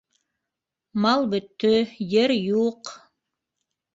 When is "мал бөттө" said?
1.05-1.71